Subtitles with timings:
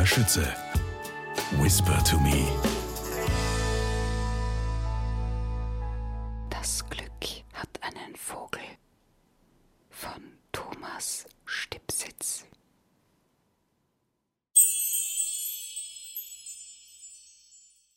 [0.00, 0.54] Maria Schütze.
[1.58, 2.46] Whisper to me.
[6.48, 8.62] Das Glück hat einen Vogel
[9.90, 12.46] von Thomas Stipsitz.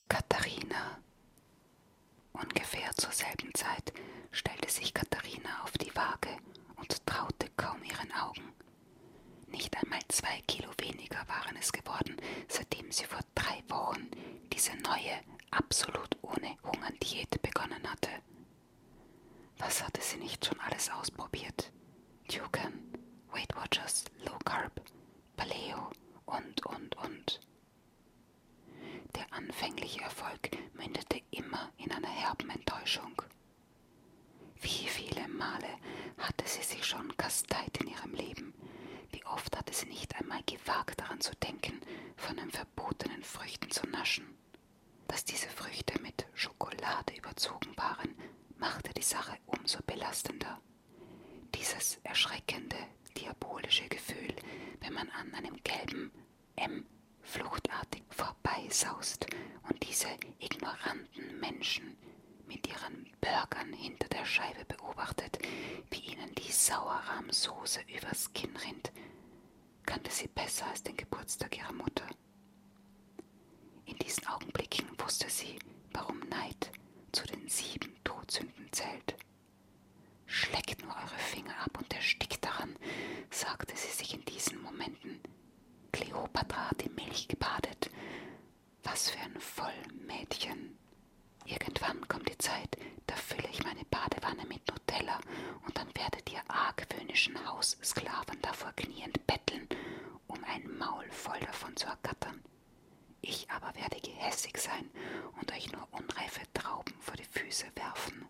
[0.09, 0.97] Katharina.
[2.33, 3.93] Ungefähr zur selben Zeit
[4.31, 6.35] stellte sich Katharina auf die Waage
[6.75, 8.62] und traute kaum ihren Augen.
[9.53, 12.17] Nicht einmal zwei Kilo weniger waren es geworden,
[12.47, 14.09] seitdem sie vor drei Wochen
[14.51, 18.09] diese neue, absolut ohne Hungern-Diät begonnen hatte.
[19.59, 21.71] Was hatte sie nicht schon alles ausprobiert?
[22.27, 22.73] Dukan,
[23.31, 24.81] Weight Watchers, Low Carb,
[25.37, 25.91] Paleo
[26.25, 27.39] und, und, und.
[29.15, 33.21] Der anfängliche Erfolg mündete immer in einer herben Enttäuschung.
[34.61, 35.77] Wie viele Male
[36.17, 38.53] hatte sie sich schon kasteit in ihrem Leben?
[39.25, 41.79] Oft hatte sie nicht einmal gewagt daran zu denken,
[42.17, 44.25] von den verbotenen Früchten zu naschen?
[45.07, 48.15] Dass diese Früchte mit Schokolade überzogen waren,
[48.57, 50.59] machte die Sache umso belastender.
[51.55, 52.77] Dieses erschreckende,
[53.17, 54.35] diabolische Gefühl,
[54.81, 56.11] wenn man an einem gelben
[56.55, 56.85] M
[57.21, 59.25] fluchtartig vorbeisaust
[59.69, 60.07] und diese
[60.39, 61.95] ignoranten Menschen
[62.47, 65.39] mit ihren Burgern hinter der Scheibe beobachtet,
[65.89, 68.91] wie ihnen die Sauerrahmsoße übers Kinn rinnt,
[69.85, 72.07] kannte sie besser als den Geburtstag ihrer Mutter.
[73.85, 75.59] In diesen Augenblicken wusste sie,
[75.91, 76.71] warum Neid
[77.11, 79.15] zu den sieben Todsünden zählt.
[80.25, 82.75] Schleckt nur eure Finger ab und erstickt daran,
[83.29, 85.19] sagte sie sich in diesen Momenten.
[85.91, 87.91] Kleopatra hat in Milch gebadet.
[88.83, 90.77] Was für ein Vollmädchen.
[91.45, 95.19] Irgendwann kommt die Zeit, da fülle ich meine Badewanne mit Nutella
[95.65, 99.67] und dann werdet ihr argwöhnischen Haussklaven davor kniend betteln,
[100.27, 102.41] um ein Maul voll davon zu ergattern.
[103.25, 104.91] Ich aber werde gehässig sein
[105.39, 108.27] und euch nur unreife Trauben vor die Füße werfen.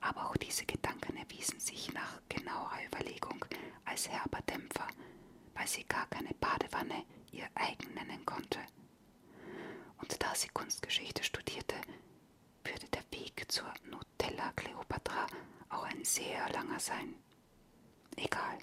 [0.00, 3.44] Aber auch diese Gedanken erwiesen sich nach genauerer Überlegung
[3.84, 4.88] als herber Dämpfer,
[5.52, 8.60] weil sie gar keine Badewanne ihr eigen nennen konnte.
[9.98, 11.76] Und da sie Kunstgeschichte studierte,
[12.64, 15.26] würde der Weg zur Nutella Cleopatra
[15.68, 17.14] auch ein sehr langer sein.
[18.16, 18.58] Egal.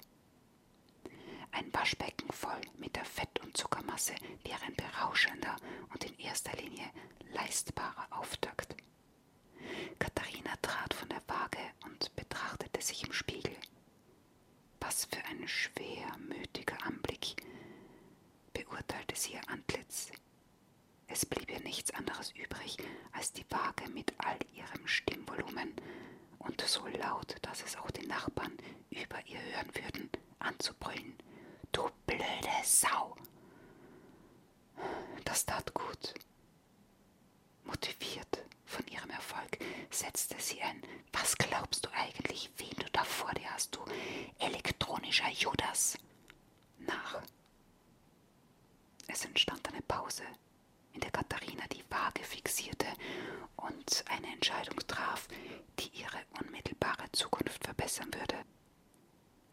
[1.56, 4.12] Ein Waschbecken voll mit der Fett- und Zuckermasse
[4.44, 5.56] wäre ein berauschender
[5.90, 6.84] und in erster Linie
[7.32, 8.76] leistbarer Auftakt.
[9.98, 13.56] Katharina trat von der Waage und betrachtete sich im Spiegel.
[14.80, 17.36] Was für ein schwermütiger Anblick,
[18.52, 20.10] beurteilte sie ihr Antlitz.
[21.06, 22.76] Es blieb ihr nichts anderes übrig,
[23.12, 25.74] als die Waage mit all ihrem Stimmvolumen
[26.38, 28.52] und so laut, dass es auch die Nachbarn
[28.90, 31.16] über ihr hören würden, anzubrüllen.
[31.76, 33.14] Du blöde Sau!
[35.26, 36.14] Das tat gut.
[37.64, 39.58] Motiviert von ihrem Erfolg
[39.90, 40.82] setzte sie ein
[41.12, 43.80] Was glaubst du eigentlich, wen du da vor dir hast, du
[44.38, 45.98] elektronischer Judas?
[46.78, 47.20] nach.
[49.08, 50.22] Es entstand eine Pause,
[50.94, 52.86] in der Katharina die Waage fixierte
[53.56, 55.28] und eine Entscheidung traf,
[55.78, 58.44] die ihre unmittelbare Zukunft verbessern würde.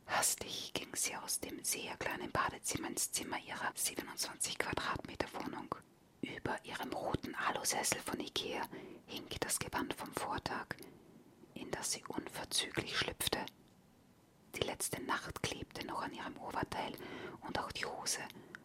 [0.07, 5.73] Hastig ging sie aus dem sehr kleinen Badezimmer ins Zimmer ihrer 27 Quadratmeter Wohnung.
[6.21, 8.61] Über ihrem roten Alusessel von Ikea
[9.07, 10.67] hing das Gewand vom Vortag,
[11.55, 13.39] in das sie unverzüglich schlüpfte.
[14.55, 16.93] Die letzte Nacht klebte noch an ihrem Oberteil
[17.41, 18.21] und auch die Hose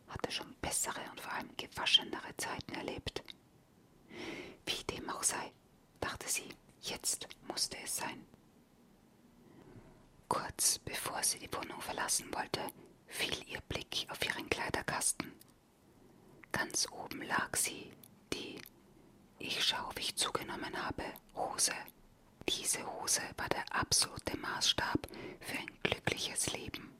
[0.08, 3.22] hatte schon bessere und vor allem gewaschenere Zeiten erlebt.
[4.66, 5.52] Wie dem auch sei,
[6.00, 6.50] dachte sie,
[6.82, 8.26] jetzt musste es sein.
[10.28, 12.60] Kurz bevor sie die Wohnung verlassen wollte,
[13.06, 15.32] fiel ihr Blick auf ihren Kleiderkasten.
[16.52, 17.90] Ganz oben lag sie,
[18.32, 18.60] die,
[19.38, 21.72] ich schau, wie ich zugenommen habe, Hose.
[22.48, 25.06] Diese Hose war der absolute Maßstab
[25.40, 26.90] für ein glückliches Leben.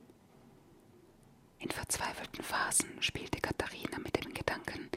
[1.59, 4.89] In verzweifelten Phasen spielte Katharina mit dem Gedanken,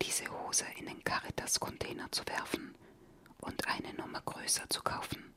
[0.00, 2.74] diese Hose in den Caritas-Container zu werfen
[3.38, 5.29] und eine Nummer größer zu kaufen.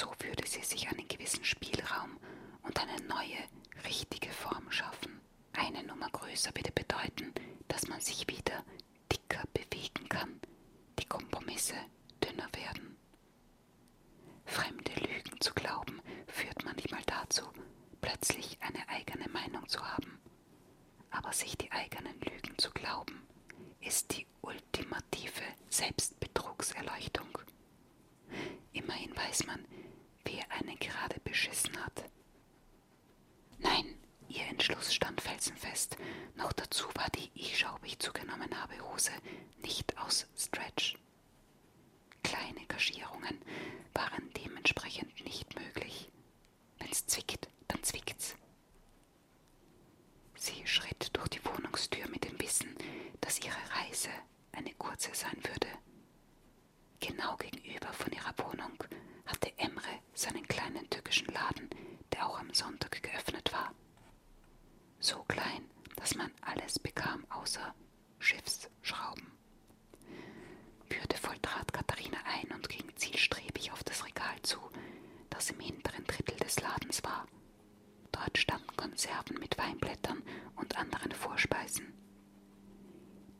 [0.00, 2.16] So würde sie sich einen gewissen Spielraum
[2.62, 3.36] und eine neue,
[3.84, 5.20] richtige Form schaffen.
[5.52, 7.34] Eine Nummer größer würde bedeuten,
[7.68, 8.64] dass man sich wieder
[9.12, 10.40] dicker bewegen kann,
[10.98, 11.74] die Kompromisse
[12.24, 12.96] dünner werden.
[31.30, 32.04] Beschissen hat.
[33.58, 33.94] Nein,
[34.28, 35.96] ihr Entschluss stand felsenfest.
[36.34, 39.12] Noch dazu war die Ich schau, ob ich zugenommen habe Hose
[39.62, 40.96] nicht aus Stretch.
[42.24, 43.40] Kleine Kaschierungen
[43.94, 46.10] waren dementsprechend nicht möglich.
[46.78, 48.34] Wenn's zwickt, dann zwickt's.
[50.34, 52.74] Sie schritt durch die Wohnungstür mit dem Wissen,
[53.20, 54.10] dass ihre Reise
[54.50, 55.68] eine kurze sein würde.
[56.98, 58.82] Genau gegenüber von ihrer Wohnung
[59.26, 61.70] hatte Emre seinen kleinen türkischen Laden,
[62.12, 63.72] der auch am Sonntag geöffnet war.
[64.98, 67.74] So klein, dass man alles bekam außer
[68.18, 69.30] Schiffsschrauben.
[70.88, 74.58] Würdevoll trat Katharina ein und ging zielstrebig auf das Regal zu,
[75.30, 77.28] das im hinteren Drittel des Ladens war.
[78.10, 80.20] Dort standen Konserven mit Weinblättern
[80.56, 81.94] und anderen Vorspeisen.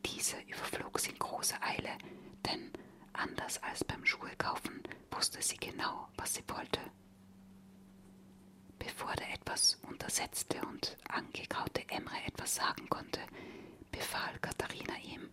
[0.06, 1.98] Diese überflog sie in großer Eile,
[2.46, 2.70] denn
[3.12, 6.80] anders als beim Schuhekaufen wusste sie genau, was sie wollte.
[9.50, 13.18] Etwas untersetzte und angegraute Emre etwas sagen konnte,
[13.90, 15.28] befahl Katharina ihm,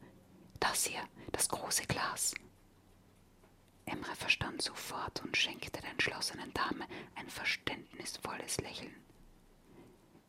[0.60, 2.34] das hier, das große Glas.
[3.86, 8.96] Emre verstand sofort und schenkte der entschlossenen Dame ein verständnisvolles Lächeln.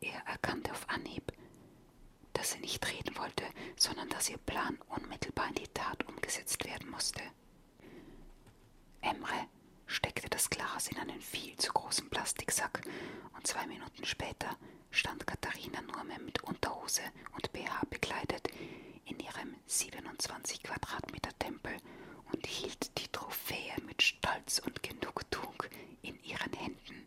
[0.03, 1.33] Er erkannte auf Anhieb,
[2.35, 3.45] dass sie nicht reden wollte,
[3.77, 7.23] sondern dass ihr Plan unmittelbar in die Tat umgesetzt werden musste.
[9.01, 9.49] Emre
[9.89, 12.83] steckte das Glas in einen viel zu großen Plastiksack.
[13.35, 14.57] Und zwei Minuten später
[14.91, 17.03] stand Katharina nur mehr mit Unterhose
[17.35, 18.49] und BH bekleidet
[19.07, 21.77] in ihrem 27 Quadratmeter Tempel
[22.33, 25.63] und hielt die Trophäe mit Stolz und Genugtuung
[26.03, 27.07] in ihren Händen.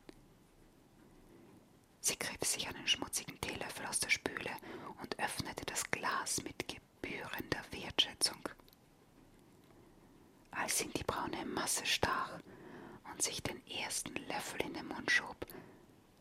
[2.00, 4.50] Sie griff sich einen schmutzigen Teelöffel aus der Spüle
[5.01, 8.42] und öffnete das Glas mit gebührender Wertschätzung.
[10.51, 12.39] Als sie in die braune Masse stach
[13.12, 15.45] und sich den ersten Löffel in den Mund schob,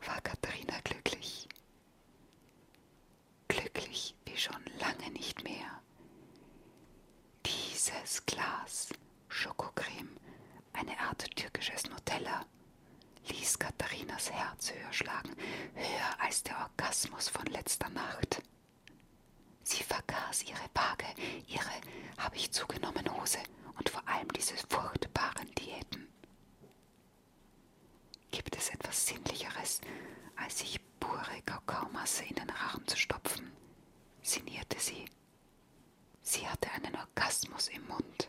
[0.04, 1.48] war Katharina glücklich.
[3.48, 5.82] Glücklich wie schon lange nicht mehr.
[7.80, 8.90] Dieses Glas
[9.28, 10.14] Schokocreme,
[10.74, 12.44] eine Art türkisches Nutella,
[13.26, 15.34] ließ Katharinas Herz höher schlagen,
[15.74, 18.42] höher als der Orgasmus von letzter Nacht.
[19.62, 21.06] Sie vergaß ihre Waage,
[21.46, 21.70] ihre
[22.18, 23.38] habe ich zugenommen Hose
[23.78, 26.06] und vor allem diese furchtbaren Diäten.
[28.30, 29.80] Gibt es etwas Sinnlicheres,
[30.36, 33.50] als sich pure Kakaomasse in den Rachen zu stopfen?
[34.20, 35.06] sinnierte sie.
[36.22, 38.28] Sie hatte einen Orgasmus im Mund.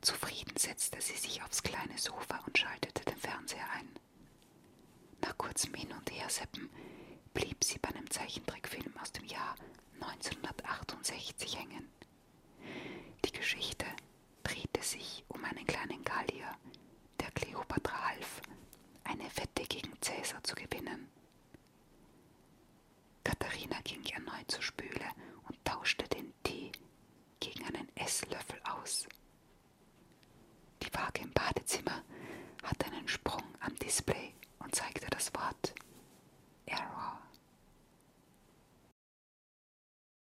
[0.00, 3.88] Zufrieden setzte sie sich aufs kleine Sofa und schaltete den Fernseher ein.
[5.20, 6.70] Nach kurzem Hin- und Herseppen
[7.34, 9.54] blieb sie bei einem Zeichentrickfilm aus dem Jahr
[10.16, 11.88] 1968 hängen.
[13.24, 13.84] Die Geschichte
[14.42, 16.50] drehte sich um einen kleinen Gallier,
[17.20, 18.40] der Kleopatra half,
[19.04, 21.08] eine Wette gegen Cäsar zu gewinnen.
[23.24, 25.06] Katharina ging erneut zur Spüle
[25.48, 26.72] und tauschte den Tee
[27.40, 29.06] gegen einen Esslöffel aus.
[30.82, 32.02] Die Waage im Badezimmer
[32.62, 35.74] hatte einen Sprung am Display und zeigte das Wort